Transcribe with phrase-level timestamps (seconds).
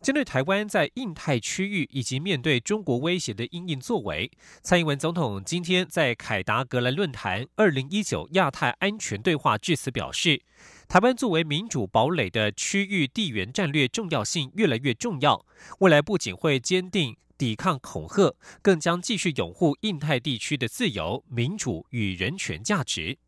[0.00, 4.30] 针对台湾在印太区域以及面对中国威胁的应应作为，
[4.62, 10.42] 蔡英文总统今天在凯达格兰论坛二零一九亚太安全对话致辞表示，
[10.88, 15.44] 台湾作为民主堡垒的区域地缘战略重要性越来越重要，
[15.80, 23.18] 未来不仅会坚定抵抗恐吓，更将继续拥护印太地区的自由、民主与人权价值。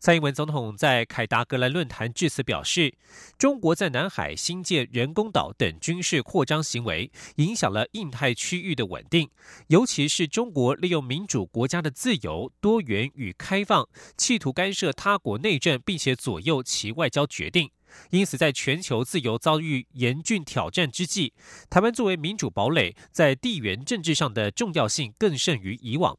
[0.00, 2.94] 蔡英文总统在凯达格兰论坛致辞表示，
[3.36, 9.28] 中国在南海新建人工岛等军事扩张行为，影响了印太区域的稳定，
[9.66, 17.68] 尤其是中国利用民主国家的自由、多元与开放，企图干涉他国内政，并且左右其外交决定。
[18.10, 21.32] 因此，在全球自由遭遇严峻挑战之际，
[21.68, 26.16] 台湾作为民主堡垒，在地缘政治上的重要性更胜于以往。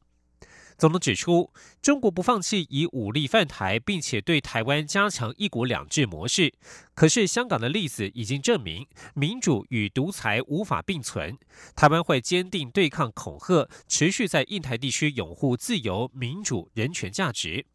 [0.80, 6.54] 总统指出，中国不放弃以武力犯台，并且对台湾加强一国两制模式。
[6.94, 11.36] 可是，香港的例子已经证明，民主与独裁无法并存。
[11.76, 17.66] 台湾会坚定对抗恐吓，持续在印太地区拥护自由、民主、人权价值。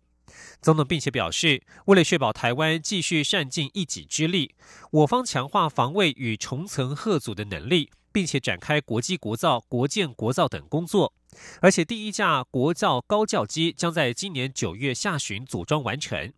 [0.60, 4.56] 总统并且表示，为了确保台湾继续善尽一己之力，
[4.90, 7.92] 我方强化防卫与重层贺阻的能力。
[8.16, 11.14] 并且展开国际国造、国建国造等工作，
[11.62, 16.34] 而且第一架国造高教机将在今年九月下旬组装完成。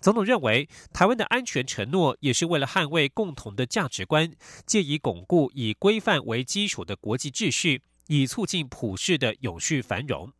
[0.00, 4.32] 总统认为，台湾的安全承诺也是为了捍卫共同的价值观，
[4.64, 10.32] 借以巩固以规范为基础的国际秩序，以促进普世的永续繁荣。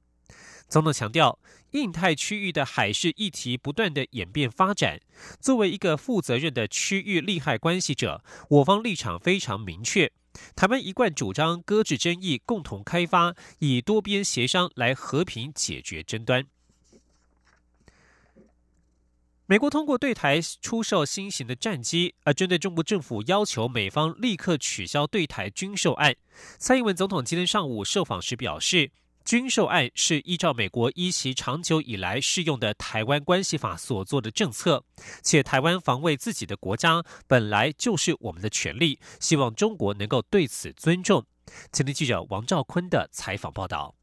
[0.69, 1.38] 总统强调，
[1.72, 5.00] 印太区域的海事议题不断的演变发展，
[5.41, 10.10] 作为一个负责任的区域利害关系者，我方立场非常明确。
[10.54, 16.47] 台湾一贯主张搁置争议，共同开发，以多边协商来和平解决争端。
[19.47, 26.15] 美国通过对台出售新型的战机，而针对中国政府要求美方立刻取消对台军售案，
[26.59, 28.91] 蔡英文总统今天上午受访时表示。
[29.28, 34.83] 军售案是依照美国依其长久以来适用的《台湾关系法》所做的政策，
[35.21, 41.22] 且台湾防卫自己的国家本来就是我们的权利，希望中国能够对此尊重。
[41.71, 43.94] 前天记者王兆坤的采访报道。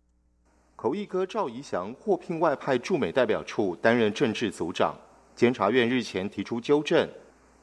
[0.75, 4.96] 口译哥赵怡翔获聘外派驻美代表处担任政治组长，
[5.36, 7.09] 监察院日前提出纠正，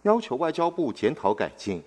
[0.02, 1.80] 要求外交部检讨改进。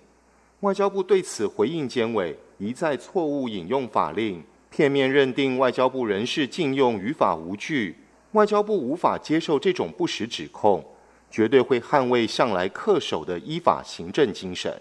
[0.60, 4.42] 外交部对此回应监委，一再错误引用法令。
[4.70, 7.96] 片面认定外交部人士禁用于法无据，
[8.32, 10.84] 外交部无法接受这种不实指控，
[11.30, 14.80] 绝对会捍卫向来恪守的依法行政精神。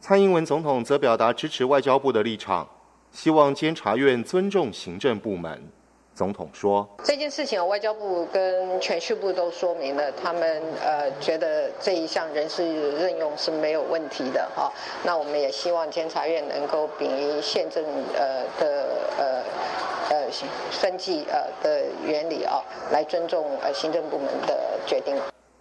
[0.00, 2.68] 蔡英文总统则表达支持外交部的立场，
[3.12, 5.62] 希望监察院尊重行政部门。
[6.14, 12.62] 总统说：“这件事情，外交部跟全序部都说明了，他们呃觉得这一项人事
[12.98, 14.70] 任用是没有问题的哈。
[15.04, 17.82] 那我们也希望监察院能够秉于宪政
[18.14, 19.42] 呃的呃
[20.10, 20.30] 呃
[20.70, 22.62] 分际呃的原理啊，
[22.92, 25.16] 来尊重呃行政部门的决定。”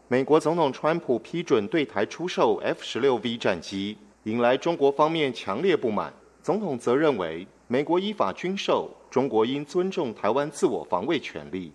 [0.09, 6.11] 美国总统川普批准对台出售 F 十六 V 战机，引来中国方面强烈不满。
[6.43, 8.89] 总统则认为，美国依法军售。
[9.11, 11.69] 中国应尊重台湾自我防卫权利，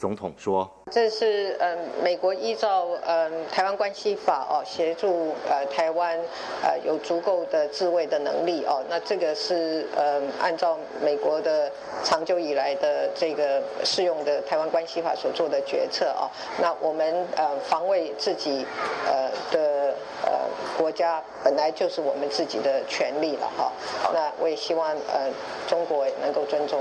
[0.00, 6.18] 总统说：“这是嗯，美国依照嗯《台湾关系法》哦，协助呃台湾
[6.64, 8.82] 呃有足够的自卫的能力哦。
[8.88, 11.70] 那这个是嗯按照美国的
[12.02, 16.30] 长久以来的这个适用的《台湾关系法》所做的决策哦。
[16.58, 18.64] 那我们呃防卫自己
[19.06, 19.94] 呃的
[20.24, 20.32] 呃
[20.78, 23.70] 国家本来就是我们自己的权利了哈。
[24.14, 25.30] 那我也希望呃
[25.68, 26.80] 中国能够尊重。”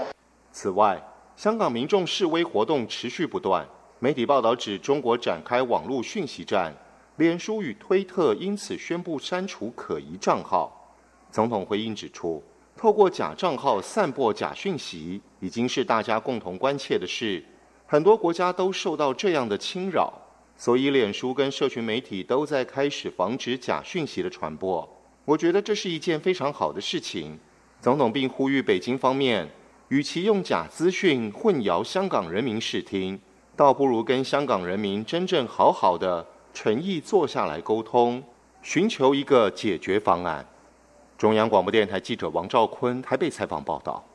[0.54, 0.98] 此外，
[1.40, 3.66] 香港民众示威活动持续不断。
[4.00, 6.76] 媒体报道指，中国展开网络讯息战，
[7.16, 10.94] 脸书与推特因此宣布删除可疑账号。
[11.32, 12.44] 总统回应指出，
[12.76, 17.42] 透过假账号散播假讯息，已经是大家共同关切的事。
[17.88, 20.12] 很多国家都受到这样的侵扰，
[20.58, 24.86] 所以脸书跟社群媒体都在开始防止假讯息的传播。
[25.24, 27.40] 我觉得这是一件非常好的事情。
[27.80, 29.50] 总统并呼吁北京方面。
[29.90, 33.20] 与其用假资讯混淆香港人民视听，
[33.56, 38.24] 倒不如跟香港人民真正好好的诚意坐下来沟通，
[38.62, 40.48] 寻求一个解决方案。
[41.18, 44.08] 中央广播电台记者王兆坤台北采访报道。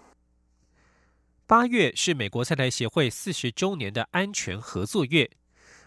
[1.44, 5.28] 八月是美国在台协会四十周年的安全合作月。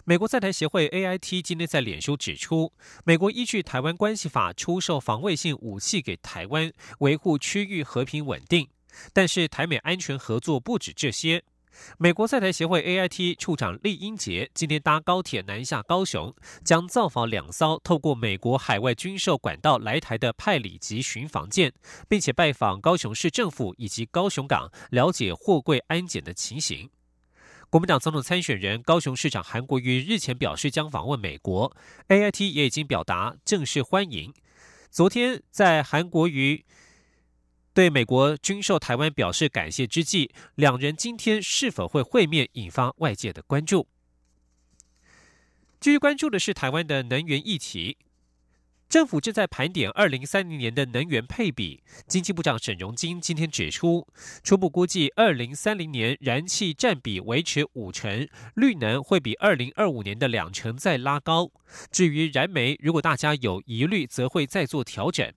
[0.04, 2.74] 美国在台协会 AIT 今天在脸书指出，
[3.06, 8.68] 美国依据《台湾关系法》出售防卫性武器给台湾，维护区域和平稳定。
[9.14, 11.44] 但是台美安全合作不止这些。
[12.00, 16.34] 美国在台协会 AIT 处长厉英杰今天搭高铁南下高雄，
[16.66, 21.72] 将造访两艘透过美国海外军售管道来台的派里级巡防舰，
[22.10, 26.90] 并且拜访高雄市政府以及高雄港，了解货柜安检的情形。
[27.70, 31.76] 国民党总统参选人高雄市长韩国瑜日前表示将访问美国
[32.08, 34.34] ，A I T 也已经表达正式欢迎。
[34.90, 36.66] 昨天在韩国瑜
[37.78, 43.88] 对美国军售台湾表示感谢之际，两人今天是否会会面，引发外界的关注。
[45.80, 48.00] 继续关注的是台湾的能源议题。
[48.90, 51.84] 政府正在盘点二零三零年的能源配比。
[52.08, 54.08] 经济部长沈荣金今天指出，
[54.42, 61.52] 初步估计二零三零年燃气占比维持五成，绿能会比二零二五年的两成再拉高。
[61.92, 65.32] 至于燃煤，如果大家有疑虑，则会再做调整。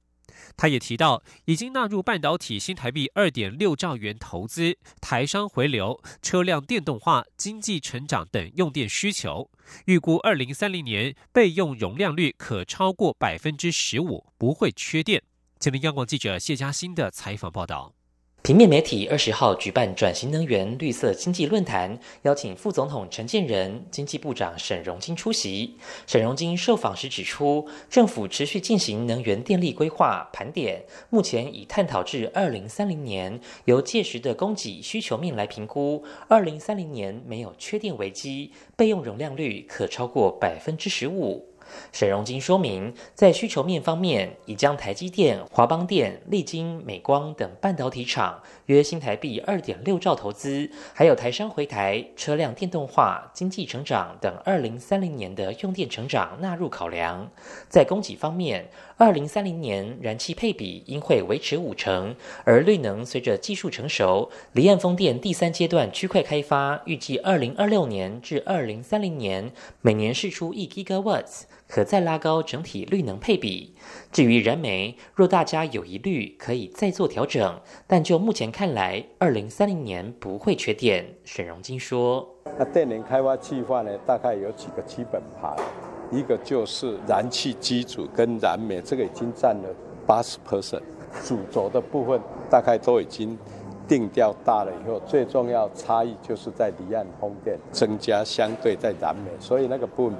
[0.56, 9.50] 他也提到，已经纳入半导体新台币二点六兆元投资、台商回流、车辆电动化、经济成长等用电需求，
[9.86, 15.22] 预估二零三零年备用容量率可超过百分之十五，不会缺电。
[15.58, 17.94] 吉林央广记者谢嘉欣的采访报道。
[18.42, 25.76] 平面媒体二十号举办转型能源绿色经济论坛，邀请副总统陈建仁、经济部长沈荣金出席。
[26.06, 41.49] 沈荣金受访时指出，政府持续进行能源电力规划盘点，目前已探讨至二零三零年，由届时的供给需求面来评估，二零三零年没有缺电危机，备用容量率可超过百分之十五。
[41.92, 57.30] 沈荣金说明，在需求面方面，已将台积电、华邦电、力晶、美光等半导体厂约新台币二点六兆投资，还有台商回台、车辆电动化、经济成长等二零三零年的用电成长纳入考量。
[57.68, 62.14] 在供给方面，二零三零年燃气配比应会维持五成，
[62.44, 71.42] 而绿能随着技术成熟，离岸风电第三阶段区块开发，预计二零二六年至二零三零年每年释出一 gigawatts。
[71.70, 73.72] 可再拉高整体绿能配比。
[74.10, 77.60] 至于燃煤，若大家有疑虑，可以再做调整。
[77.86, 81.06] 但就目前看来，二零三零年不会缺电。
[81.24, 82.28] 沈荣金说
[82.58, 83.90] ：“那电能开发计划呢？
[84.04, 85.54] 大概有几个基本盘，
[86.10, 89.68] 一个就是燃气机组跟燃煤，这个已经占了
[90.04, 90.82] 八十 percent。
[91.24, 92.20] 主轴的部分
[92.50, 93.38] 大概都已经
[93.86, 100.18] 定调大了以后，最重要差异就是在离岸风电增加，相对在燃煤，所以那个部分。”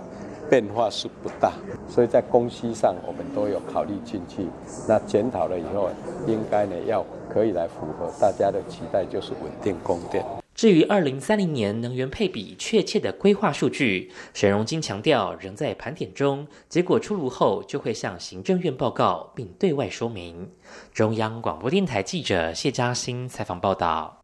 [0.50, 1.52] 变化是不大，
[1.88, 4.47] 所以在供需上我们都有考虑进去。
[4.88, 5.88] 那检讨了以后，
[6.26, 10.25] 应该呢要可以来符合大家的期待，就是稳定供电。
[10.52, 20.50] 至于二零三零年能源配比确切的规划数据，沈荣金强调仍在盘点中，结果出炉后就会向行政院报告并对外说明。
[20.93, 24.23] 中央广播电台记者谢嘉欣采访报道。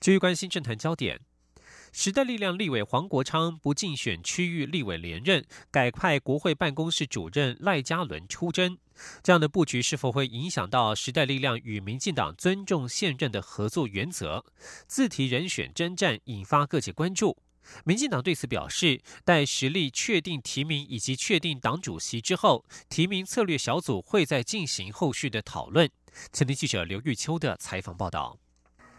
[0.00, 1.27] 继续关心政坛焦点。
[2.00, 8.78] 时代力量立委黄国昌不竞选区域立委连任，改派国会办公室主任赖嘉伦出征。
[9.20, 14.44] 这样的布局是否会影响到时代力量与民进党尊重现任的合作原则？
[14.86, 17.36] 自提人选征战，引发各界关注。
[17.84, 25.90] 民进党对此表示，待实力确定提名以及确定党主席之后，提名策略小组会再进行后续的讨论。
[26.32, 28.38] 前天记者刘玉秋的采访报道。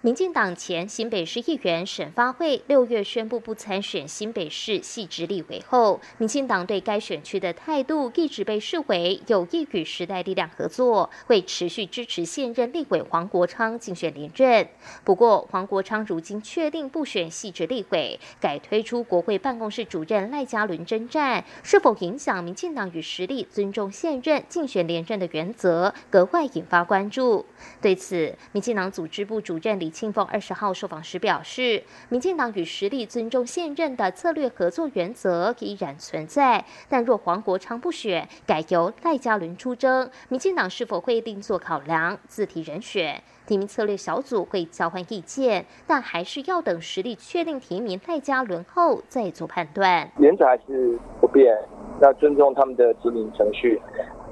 [0.02, 14.70] 民进党前新北市议员沈发慧六月宣布不参选新北市系直立委后，民进党对该选区的态度一直被视为有意与时代力量合作，会持续支持现任立委黄国昌竞选连任。
[15.04, 27.46] 不过，黄国昌如今确定不选系直立委，改推出国会办公室主任赖嘉伦征战，是否影响民进党与实力尊重现任竞选连任的原则，格外引发关注。
[27.82, 29.89] 对此，民进党组织部主任李。
[29.90, 43.22] 庆丰二十号受访时表示，民进党与实力尊重现任的策略合作原则依然存在，但若黄国昌不选，改由赖嘉伦出征，民进党是否会另作考量，自提人选？
[43.46, 50.08] 提名策略小组会交换意见，但还是要等实力确定提名赖嘉伦后再做判断。
[50.20, 51.58] 原则还是不变，
[52.00, 53.82] 要尊重他们的提名程序。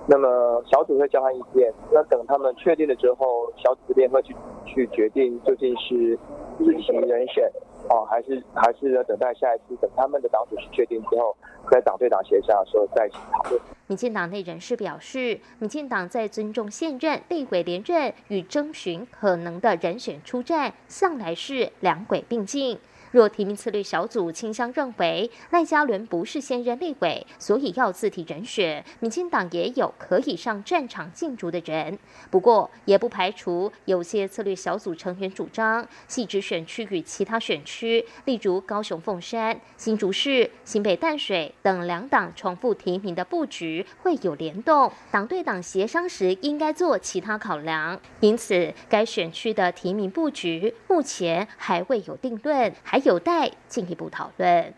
[0.10, 4.34] 那么小组会交换意见，那等他们确定了之后，小组这边会去
[4.66, 6.18] 去决定究竟是
[6.58, 7.52] 自行人选，
[7.90, 11.36] 哦，还是还是要等待下一次，等他们的党主席确定之后，
[11.70, 13.62] 在党对党协商的时候再一起讨论。
[13.88, 22.80] 民进党内人士表示，民进党在尊重现任立委连任与征询可能的人选出战，向来是两轨并进。
[23.12, 31.98] 若提名策略小组倾向认为赖嘉伦不是现任立委，所以要自提人选，民进党也有可以上战场竞逐的人。
[32.30, 47.98] 不过，也不排除有些策略小组成员主张，细致选区与其他选区，例如高雄凤山、新竹市、新北淡水等两党重复提名的布局会有联动，党对党协商时应该做其他考量。
[48.20, 52.97] 因此，该选区的提名布局目前还未有定论，还。
[52.98, 54.74] 还有待进一步讨论。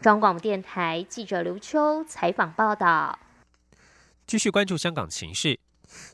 [0.00, 3.18] 中广电台记者刘秋采访报道。
[4.26, 5.60] 继续关注香港情势，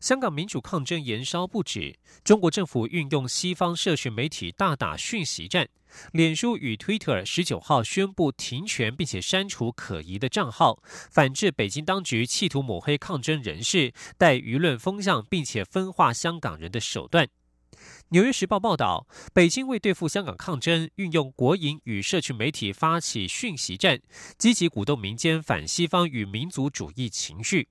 [0.01, 5.69] 香港民主抗争延烧不止，中国政府运用西方社群媒体大打讯息战。
[6.11, 17.29] 脸书与 Twitter 十九号宣布停权，并且删除可疑的账号，反制北京当局企图抹黑抗争人士、带舆论风向，并且分化香港人的手段。
[18.11, 24.01] 纽约时报报道，北京为对付香港抗争，运用国营与社区媒体发起讯息战，
[24.39, 27.69] 积极鼓动民间反西方与民族主义情绪。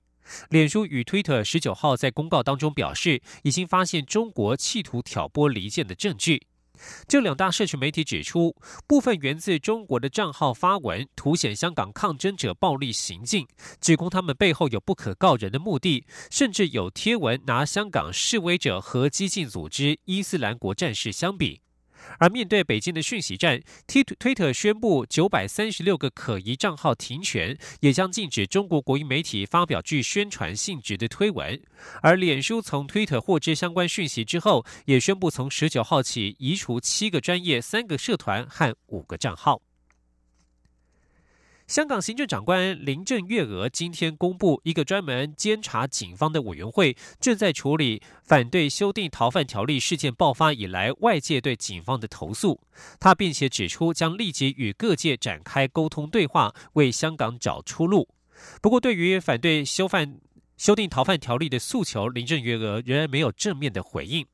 [0.48, 6.46] 脸书与 Twitter 十九号在公告当中表示，已经发现中国企图挑拨离间的证据。
[7.06, 8.54] 这两大社群媒体指出，
[8.86, 13.46] 部分源自中国的账号发文，凸显香港抗争者暴力行径，
[13.80, 21.63] 指控他们背后有不可告人的目的，甚至有贴文拿香港示威者和激进组织伊斯兰国战士相比。
[22.18, 31.60] 而面对北京的讯息战推推特宣布九百三十六个可疑账号停权，也将禁止中国国营媒体发表具宣传性质的推文。
[32.02, 39.60] 而脸书从推特获知相关讯息之后，也宣布从十九号起移除七个专业、三个社团和五个账号。
[41.66, 52.60] 香港行政长官林郑月娥今天公布，一个专门监察警方的委员会正在处理反对修订逃犯条例事件爆发以来外界对警方的投诉。
[53.00, 58.06] 他并且指出，将立即与各界展开沟通对话，为香港找出路。
[58.60, 60.18] 不过，对于反对修犯
[60.58, 64.26] 修订逃犯条例的诉求，林郑月娥仍然没有正面的回应。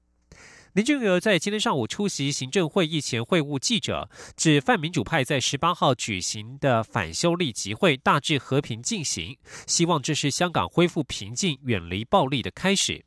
[0.75, 9.37] 林郑月娥在今天上午出席行政会议前会晤记者，指泛民主派在十八号举行的反修例集会大致和平进行，
[9.67, 13.05] 希望这是香港恢复平静、远离暴力的开始。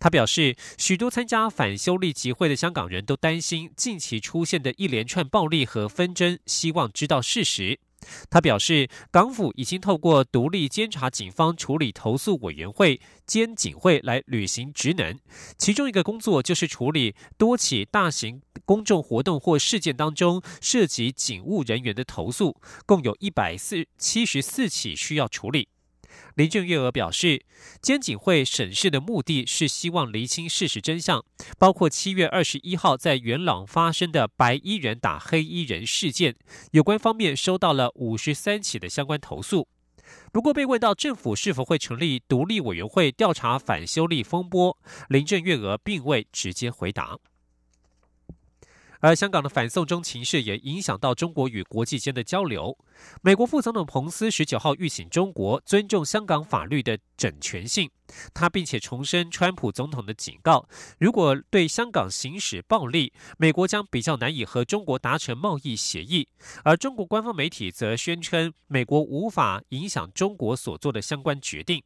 [0.00, 7.80] 他表示，许多参加反修例集会的香港人都担心近期出现的一连串暴力和纷争，希望知道事实。
[8.30, 15.18] 他表示，港府已经透过独立监察警方处理投诉委员会兼警会来履行职能，
[15.58, 22.56] 其中一个工作就是处理多起大型公众活动或事件当中涉及警务人员的投诉，
[22.86, 25.68] 共有一百四七十四起需要处理。
[26.34, 27.44] 林郑月娥表示，
[27.80, 31.24] 监警会审视的目的是希望厘清事实真相，
[31.58, 36.34] 包括七月二十一号在元朗发生的白衣人打黑衣人事件，
[36.72, 39.68] 有关方面收到了五十三起的相关投诉。
[40.32, 44.76] 不过，被问到政府是否会成立独立委员会调查反修例风波，
[45.08, 47.18] 林郑月娥并未直接回答。
[49.04, 52.74] 而香港的反送中情势也影响到中国与国际间的交流。
[53.20, 57.90] 美国副总统彭斯十九号预请中国尊重香港法律的整全性，
[58.32, 60.66] 他并且重申川普总统的警告：
[60.98, 66.26] 如果对香港行使暴力，美国将比较难以和中国达成贸易协议。
[66.62, 71.82] 而中国官方媒体则宣称，美国无法影响中国所做的相关决定。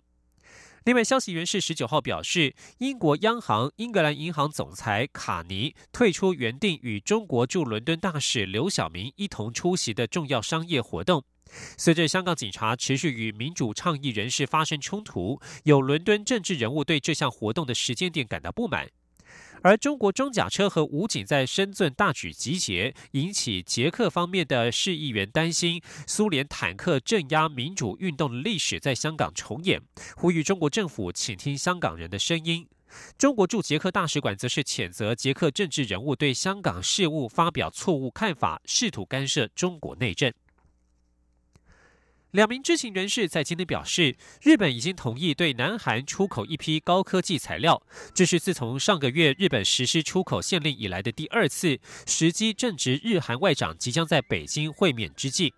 [0.85, 11.23] 另外，消息人士十九号表示，英国央行英格兰银行总裁卡尼退出原定与中国驻伦敦大使刘晓明一同出席的重要商业活动。
[11.76, 18.88] 随着香港警察持续与民主倡议人士发生冲突，有伦敦政治人物对这项活动的时间点感到不满。
[19.62, 29.80] 而中国装甲车和武警在深圳大举集结，引起捷克方面的市议员担心苏联坦克镇压民主运动的历史在香港重演，
[30.16, 32.66] 呼吁中国政府倾听香港人的声音。
[33.18, 40.32] 中国驻捷克大使馆则是谴责捷克政治人物对香港事务发表错误看法，试图干涉中国内政。
[42.32, 47.82] 两名知情人士在今天表示，日本已经同意对南韩出口一批高科技材料，
[48.12, 55.54] 这是自从上个月日本实施出口限令以来的第二次，时机正值日韩外长即将在北京会面之际。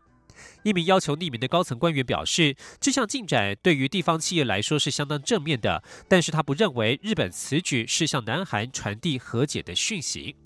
[0.63, 10.37] 一名要求匿名的高层官员表示，这项进展对于地方企业来说是相当正面的，但是他不认为日本此举是向南韩传递和解的讯息。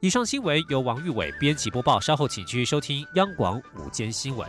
[0.00, 4.48] 以上新闻由王玉伟编辑播报，稍后请继续收听央广午间新闻。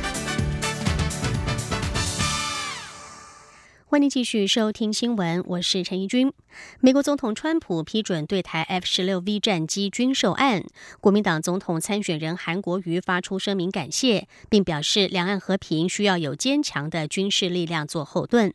[3.91, 6.31] 欢迎继续收听新闻，我是陈怡君。
[6.79, 10.63] 美国总统川普批准对台 F 十六 V 战机军售案，
[11.01, 18.53] 国民党总统参选人韩国瑜发出声明感谢，并表示两岸和平需要有坚强的军事力量做后盾。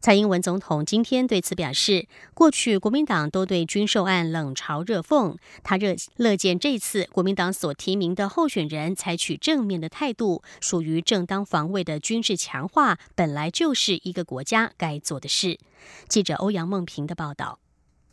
[0.00, 15.58] 蔡英文总统今天对此表示，过去国民党都对军售案冷嘲热讽，他热乐见这次国民党所提名的候选人采取正面的态度，属于正当防卫的军事强化，本来就是一个国家该做的事。
[16.08, 17.58] 记者欧阳梦平的报道。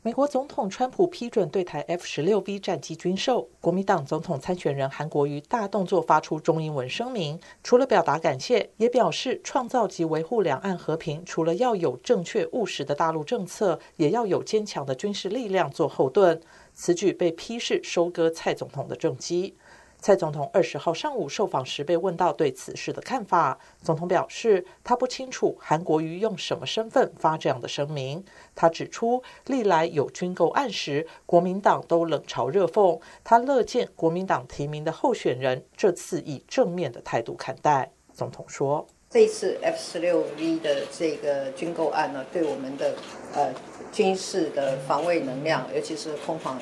[0.08, 16.40] 美国总统川普批准对台 F 十六 B 战机军售，国民党总统参选人韩国瑜大动作发出中英文声明，除了表达感谢，也表示创造及维护两岸和平，除了要有正确务实的大陆政策，也要有坚强的军事力量做后盾。
[16.74, 19.58] 此举被批示收割蔡总统的政绩。
[20.00, 28.24] 蔡总统二十号上午受访时被问到对此事的看法，总统表示他不清楚韩国瑜用什么身份发这样的声明。
[28.56, 37.92] 他指出，历来有军购案时，国民党都冷嘲热讽，他乐见国民党提名的候选人这次以正面的态度看待。
[38.14, 42.96] 总统说：“这一次 F 十六 V 的这个军购案呢，对我们的
[43.34, 43.52] 呃
[43.92, 46.58] 军事的防卫能量，尤其是空防。”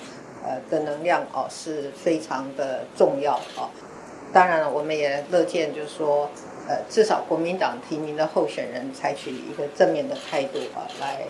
[0.45, 3.69] 呃的能量哦是非常的重要哦，
[4.31, 6.29] 当然了，我们也乐见就是说，
[6.67, 11.25] 呃，至少国民党提名的候选人采取一个正面的态度啊，来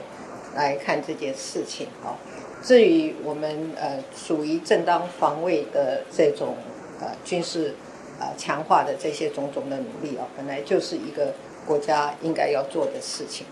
[0.55, 2.17] 来看这件事情啊。
[2.61, 6.55] 至于我们呃属于正当防卫的这种
[6.99, 7.75] 呃军事
[8.19, 11.31] 啊强化的这些种种的努力啊，本来就是一个
[11.65, 13.45] 国家应该要做的事情。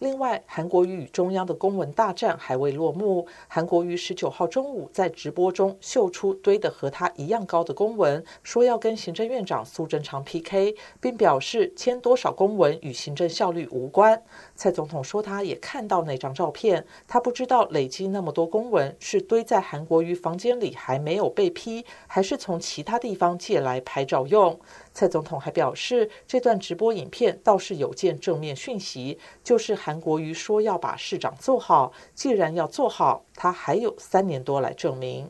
[0.00, 3.26] 另外，韩国瑜与中央的公文大战还未落幕。
[3.48, 14.20] 韩国瑜十九号中午在直播中秀出堆得和他一样高的公文，说要跟行政院长苏贞昌 PK，并表示签多少公文与行政效率无关。
[14.56, 24.58] 蔡总统说他也看到那张照片，他不知道累积那么多公文是堆在韩国瑜房间里还没有被批，还是从其他地方借来拍照用。
[24.92, 31.92] 蔡总统还表示，这段直播影片倒是有件正面讯息，就是韩国瑜说要把市长做好。
[32.14, 35.28] 既然要做好，他还有三年多来证明。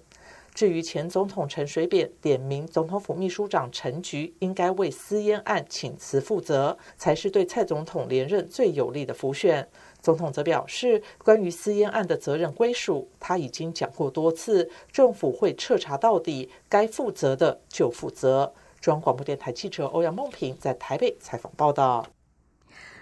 [0.55, 9.69] 至于前总统陈水扁点名总统府秘书长陈菊应该为私烟案请辞负责，才是对蔡总统连任最有利的辅选。
[10.01, 18.53] 总统则表示，关于私烟案的责任归属，他已经讲过多次，政府会彻查到底，该负责的就负责。
[18.81, 22.07] 中央广播电台记者欧阳梦平在台北采访报道。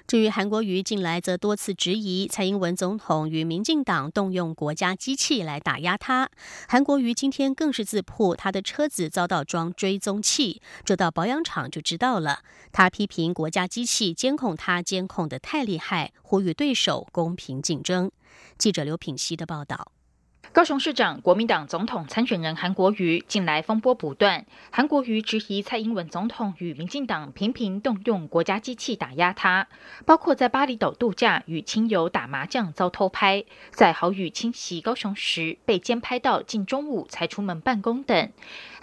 [0.07, 6.29] 至于韩国瑜近来则多次质疑蔡英文总统与民进党动用国家机器来打压他。
[6.69, 12.41] 韩国瑜今天更是自曝他的车子遭到装追踪器，这到保养厂就知道了。
[12.73, 18.11] 他批评国家机器监控他监控的太厉害，呼吁对手公平竞争。
[18.59, 19.93] 记者刘品希的报道。
[20.53, 24.45] 高雄市长、国民党总统参选人韩国瑜近来风波不断。
[24.71, 29.67] 韩国瑜质疑蔡英文总统与民进党频频动用国家机器打压他，
[30.05, 38.31] 包括在巴厘岛度假与亲友打麻将遭偷拍，在豪雨侵袭高雄时被监拍到近中午才出门办公等。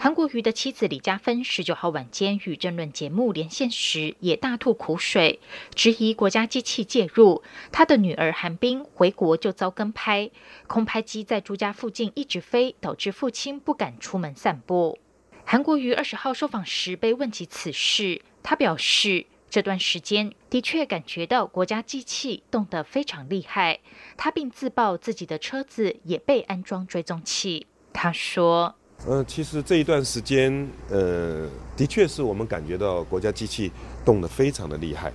[0.02, 5.40] 韩国瑜的妻子李嘉芬十九号晚间与政论节目连线时，也大吐苦水，
[5.74, 7.42] 质疑国家机器介入。
[7.70, 10.30] 他的女儿韩冰回国就遭跟拍，
[10.66, 14.98] 空拍机在住家附近一直飞，导致父亲不敢出门散步。
[15.44, 23.80] 韩国瑜二十号受访时被问及此事，他表示这段时间的确感觉到国家机器动得非常厉害。
[24.16, 27.66] 他并自曝自己的车子也被安装追踪器。
[27.92, 33.72] 他说：“呃，其实这一段时间，呃，的确是我们感觉到国家机器
[34.04, 35.12] 动得非常的厉害，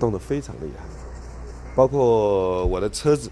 [0.00, 0.84] 动得非常厉害，
[1.76, 3.30] 包括我的车子。”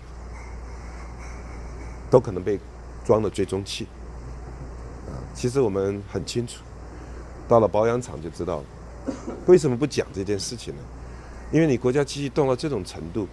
[2.09, 2.57] 都可能被
[3.05, 3.85] 装了追踪器，
[5.09, 6.63] 啊，其实我们很清楚，
[7.49, 8.65] 到了保养厂就知道了。
[9.47, 10.81] 为什么不讲这件事情呢？
[11.51, 13.27] 因为你国家机器动到这种程度。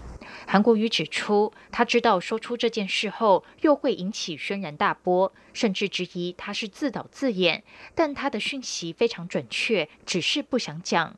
[0.46, 7.64] 韩国瑜指出，他知道说出这件事后又会引起轩然大波，甚至质疑他是自导自演，
[7.96, 11.16] 但他的讯息非常准确，只是不想讲。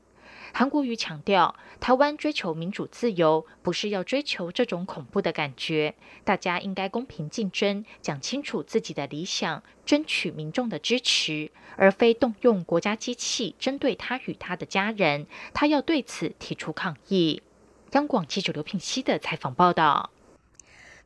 [0.53, 5.95] 韩国瑜强调，台湾追求民主自由，不是要追求这种恐怖的感觉。
[6.23, 15.27] 大家应该公平竞争，讲清楚自己的理想，争取民众的支持，而非动用国家机器针对他与他的家人。
[15.53, 17.41] 他要对此提出抗议。
[17.91, 20.09] 央广记者刘品熙的采访报道。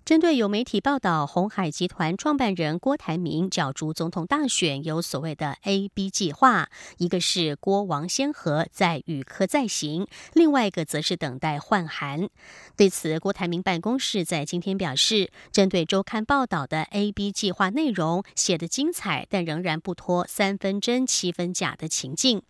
[0.05, 12.27] 针对有媒体报道，红海集团创办人郭台铭角逐总统大选有所谓的 A、B 计划，一个是郭王先河在与科在行，另外一个则是等待换韩。
[12.75, 22.41] 对此，郭台铭办公室在今天表示，针对周刊报道的 A、B 计划内容写得精彩，但仍然不脱三分真七分假的情境。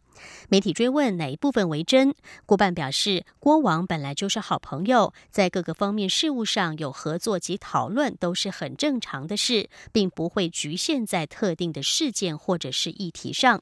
[0.50, 2.14] 媒体追问哪一部分为真，
[2.46, 13.62] 郭办表示，郭王本来就是好朋友，在各个方面事务上有合作及讨论都是很正常的事，并不会局限在特定的事件或者是议题上。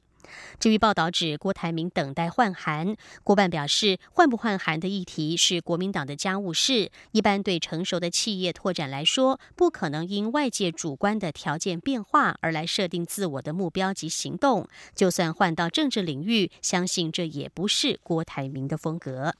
[0.58, 6.90] 至于报道指郭台铭等待换韩，郭办表示，换不换韩的议题是国民党的家务事。
[7.12, 14.68] 一般对成熟的企业拓展来说，不可能因外界主观的条件变化而来设定自我的目标及行动。
[14.94, 19.34] 就算换到政治领域，相信这也不是郭台铭的风格。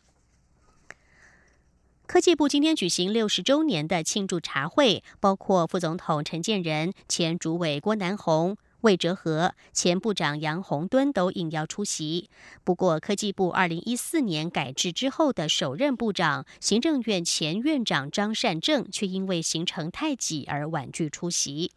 [2.06, 8.56] 科技部今天举行六十周年的庆祝茶会，包括副总统陈建仁、前主委郭南红。
[8.82, 12.30] 魏哲和前部长杨洪敦都应邀出席。
[12.62, 21.72] 不过，科技部二零一四年改制之后的首任部长、行政院前院长张善政，却因为行程太挤而婉拒出席。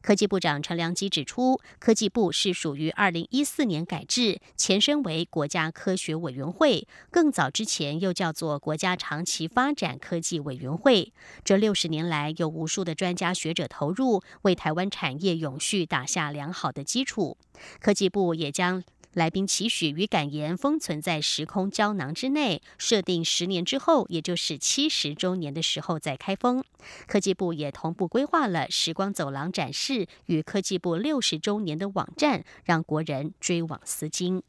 [0.00, 11.12] 科技部长陈良基指出，科技部是属于二零一四年改制，前身为国家科学委员会，更早之前又叫做国家长期发展科技委员会。
[11.44, 17.36] 这六十年来，有无数的专家学者投入，为台湾产业永续打下良好的基础。
[17.80, 18.82] 科技部也将。
[19.14, 26.64] 来宾期许与感言封存在时空胶囊之内，设定十年之后，也就是七十周年的时候再开封。
[27.06, 34.42] 科技部也同步规划了时光走廊展示与科技部六十周年的网站，让国人追往丝巾。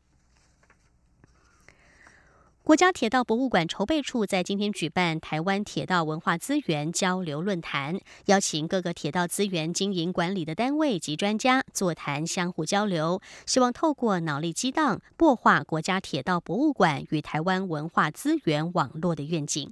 [2.66, 19.70] 国家铁道博物馆筹备处在今天举办台湾铁道文化资源交流论坛，邀请各个铁道资源经营管理的单位及专家座谈，相互交流，希望透过脑力激荡，擘画国家铁道博物馆与台湾文化资源网络的愿景。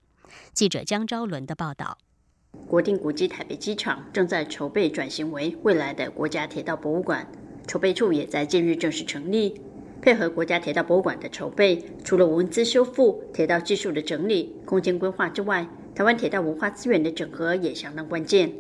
[0.52, 1.98] 记者江昭伦的报道：
[2.68, 7.26] 国定古迹台北机场正在筹备转型为未来的国家铁道博物馆，
[7.66, 9.62] 筹备处也在近日正式成立。
[10.02, 18.52] 配合国家铁道博物馆的筹备，除了文字修复、铁道技术的整理、空间规划之外，台湾铁道文化资源的整合也相当关键。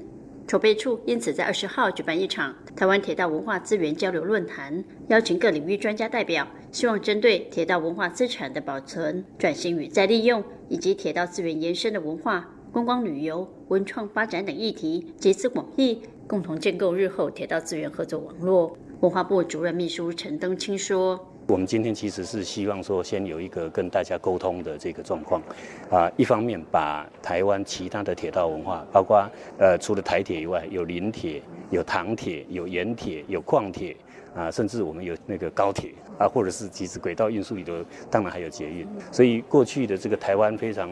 [0.48, 18.78] 筹备处因此在二十号举办一场台湾铁道文化资源交流论坛，邀请各领域专家代表，希望针对铁道文化资产的保存、转型与再利用，以及铁道资源延伸的文化、观光旅游、文创发展等议题，集思广益，共同建构日后铁道资源合作网络。
[19.00, 21.31] 文化部主任秘书陈登清说。
[21.48, 25.42] 我们今天其实是希望说，先有一个跟大家沟通的这个状况，
[25.90, 33.96] 啊，一方面把台湾其他的铁道文化，包括呃除了台铁以外，有林铁、有唐铁、有盐铁、有矿铁，
[34.34, 37.74] 啊，甚至我们有那个高铁啊，或者是其实轨道运输里头，
[38.10, 38.88] 当然还有捷运。
[39.12, 40.90] 所以过去的这个台湾非常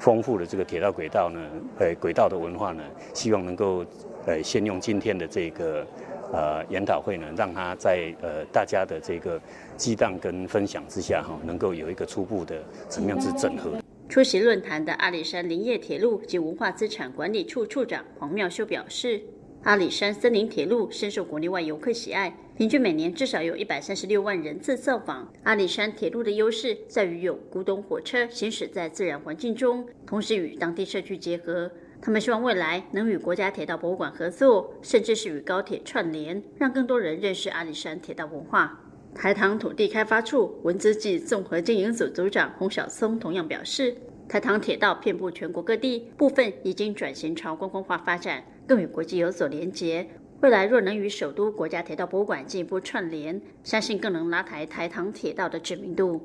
[0.00, 1.40] 丰富的这个铁道轨道呢，
[1.78, 2.82] 呃，轨道的文化呢，
[3.14, 3.84] 希望能够
[4.26, 5.86] 呃先用今天的这个。
[6.32, 9.40] 呃，研讨会呢，让他在呃大家的这个
[9.76, 13.78] 激荡跟分享之下，哈，能够有一个初步的怎么样子整合。
[14.08, 19.20] 出席论坛的阿里山林业铁路及文化资产管理处处长黄妙修表示，
[19.62, 25.32] 阿里山森林铁路深受国内外游客喜爱，平均每年至少有一百三十六万人次造访。
[25.44, 31.70] 阿里山铁路的优势在于有古董火车行驶在自然环境中，同时与当地社区结合。
[32.02, 38.80] 他们希望未来能与国家铁道博物馆合作，甚至是与高铁串联，让更多人认识阿里山铁道文化。
[39.14, 43.94] 台糖土地开发处文资暨综合经营组组长洪小松同样表示，
[44.28, 50.08] 台糖铁道遍布全国各地，部分已经转型朝观光化发展，更与国际有所连结。
[50.40, 56.18] 未来若能与首都国家铁道博物馆进一步串联，相信更能拉抬台糖铁道的知名度。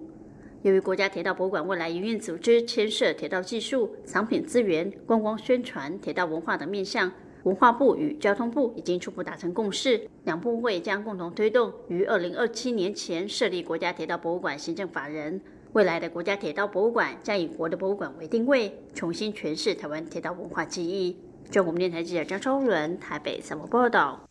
[0.66, 7.12] 由于国家铁道博物馆未来营运组织牵涉铁道技术、藏品资源、观光宣传、铁道文化等面向，
[7.44, 15.40] 文化部与交通部已经初步达成共识，两部会将共同推动于二零二七年前设立国家铁道博物馆行政法人。
[15.74, 21.16] 未来的国家铁道博物馆将以国的博物馆为定位，重新诠释台湾铁道文化记忆。
[21.52, 24.28] 中国电台记者张超伦台北采访报道。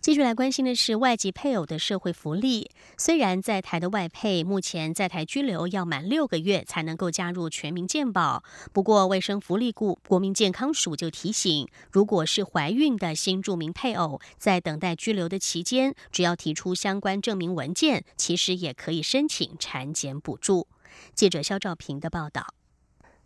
[0.00, 2.70] 继续来关心的是外籍配偶的社会福利。
[2.96, 20.66] 虽然在台的外配目前在台居留要满六个月才能够加入全民健保，不过卫生福利部国民健康署就提醒，如果是怀孕的新住民配偶，在等待居留的期间，只要提出相关证明文件，其实也可以申请产检补助。
[21.14, 22.54] 记者肖兆平的报道。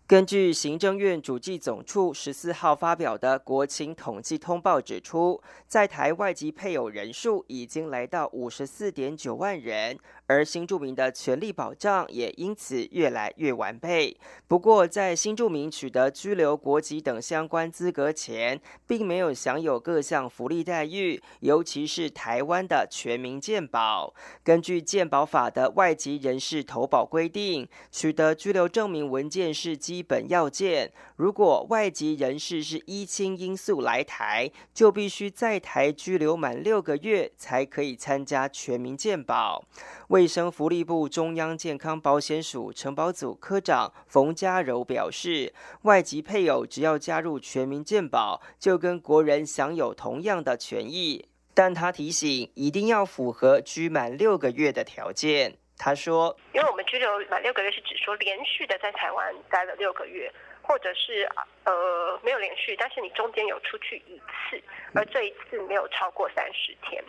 [0.07, 9.99] 根据行政院主计总处十四号发表的国情统计通报指出，在台外籍配偶人数已经来到五十四点九万人。
[10.27, 14.17] 而新住民的权利保障也因此越来越完备。
[14.47, 24.15] 不过，在新住民取得居留国籍等相关资格前，并没有享有各项福利待遇，尤其是台湾的全民健保。
[24.43, 30.93] 根据健保法的外籍人士投保规定，取得居留证明文件是基基本要件。
[31.15, 39.65] 如果外籍人士是依亲因素来台，就必须在台居留满六个月，才可以参加全民健保。
[40.09, 51.29] 卫生福利部中央健康保险署承保组科长冯家柔表示，外籍配偶只要加入全民健保，就跟国人享有同样的权益。
[51.55, 55.59] 但他提醒，一定要符合居满六个月的条件。
[55.85, 61.29] 他说：“因为我们拘留满六个月，是指说连续的在台湾待了六个月，或者是
[61.65, 64.59] 呃没有连续，但是你中间有出去一次，
[64.95, 67.05] 而这一次没有超过三十天。”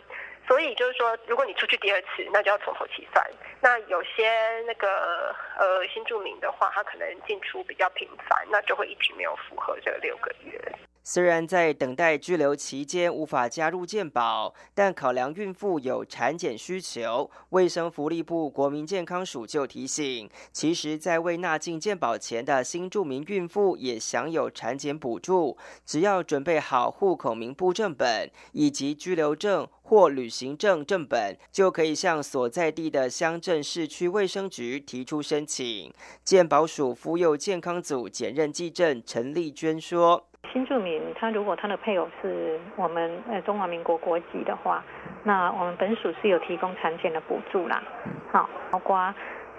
[0.46, 3.26] 所以就是说，如果你出去第二次，那就要从头起算。
[3.62, 10.60] 那有些那个呃新住民的话，他可能进出比较频繁，那就会一直没有符合这六个月。
[11.08, 35.94] 虽然在等待拘留期间无法加入健保，但考量孕妇有产检需求，卫生福利部国民健康署就提醒，其实，在未纳进健保前的新住民孕妇也享有产检补助，只要准备好户口名簿正本以及居留证或旅行证正本，就可以向所在地的乡镇市区卫生局提出申请。
[36.24, 40.26] 健保署妇幼健康组检任技正陈丽娟说。
[40.52, 44.82] 新住民他如果他的配偶是我们呃中华民国国籍的话，
[45.24, 47.82] 那我们本署是有提供产检的补助啦，
[48.30, 49.14] 好，包括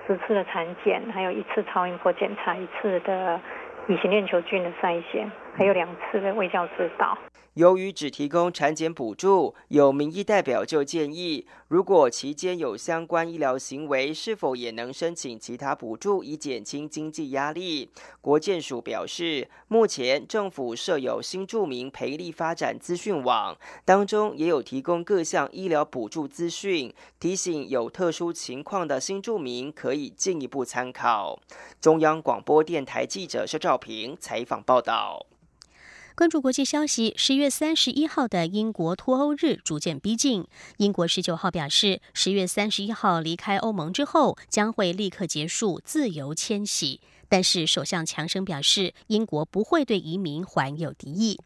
[0.06, 3.40] 十次的产检，还有一次超音波检查，一次的
[3.88, 7.18] 乙型链球菌的筛选，还有两次的卫教指导。
[7.58, 17.90] 由于只提供产检补助，有民意代表就建议，如果期间有相关医疗行为，是否也能申请其他补助，以减轻经济压力？
[18.22, 31.40] 国建署表示，目前政府设有新住民培力发展资讯网，当中也有提供各项医疗补助资讯，提醒有特殊情况的新住民可以进一步参考。
[31.82, 35.26] 中央广播电台记者薛兆平采访报道。
[36.18, 40.48] 关注国际消息，十月三十一号的英国脱欧日逐渐逼近。
[40.78, 47.00] 英国十九号表示，十月三十一号离开欧盟之后，将会立刻结束自由迁徙。
[47.30, 51.40] 但是，首相强生表示，英国不会对移民怀有敌意。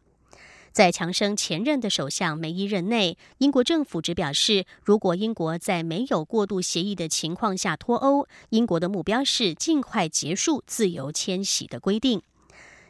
[0.72, 12.22] 在强生前任的首相梅伊任内，英国政府只表示，如果英国在没有过渡协议的情况下脱欧，英国的目标是尽快结束自由迁徙的规定。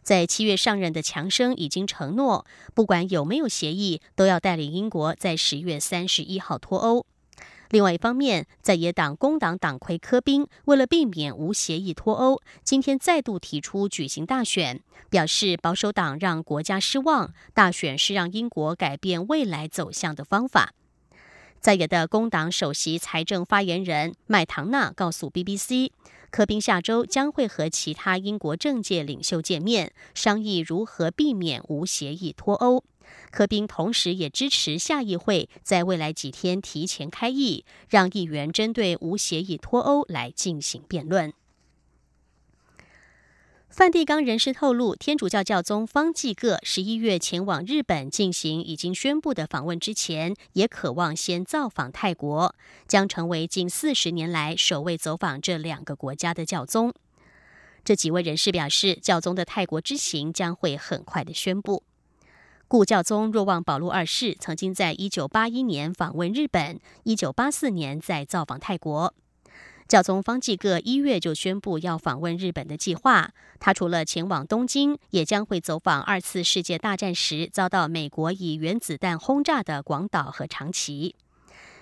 [0.02, 7.06] 在七月上任的强生已经承诺，不管有没有协议，都要带领英国在十月三十一号脱欧。
[7.70, 20.74] 另外一方面，在野党工党党魁科宾为了避免无协议脱欧，今天再度提出举行大选，表示保守党让国家失望，大选是让英国改变未来走向的方法。
[21.60, 25.92] 在野的工党首席财政发言人麦唐纳告诉 BBC。
[26.32, 32.82] 科宾下周将会和其他英国政界领袖见面，商议如何避免无协议脱欧。
[33.30, 41.34] 科宾同时也支持下议会在未来几天提前开议，让议员针对无协议脱欧来进行辩论。
[43.72, 52.54] 梵蒂冈人士透露，天主教教宗方济各十一月前往日本进行已经宣布的访问之前，也渴望先造访泰国，
[52.86, 56.92] 将成为近四十年来首位走访这两个国家的教宗。
[57.82, 61.82] 这几位人士表示，教宗的泰国之行将会很快的宣布。
[62.68, 69.14] 故教宗若望保禄二世曾经在一九八一年访问日本，一九八四年再造访泰国。
[69.92, 73.34] 教宗方济各一月就宣布要访问日本的计划。
[73.60, 81.14] 他除了前往东京，也将会走访二次世界大战时遭到美国以原子弹轰炸的广岛和长崎。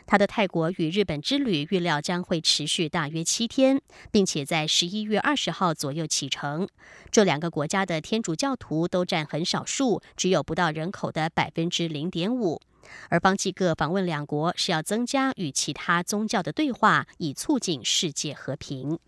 [0.09, 6.67] 他的泰国与日本之旅预料将会持续大约七天，并且在十一月二十号左右启程。
[7.13, 12.61] 这两个国家的天主教徒都占很少数，只有不到人口的百分之零点五。
[13.09, 18.99] 而邦基各访问两国是要增加与其他宗教的对话，以促进世界和平。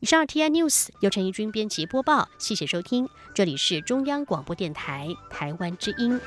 [0.00, 6.20] 以上 T I News 由陈怡君编辑播报，谢谢收听，这里是中央广播电台台湾之音。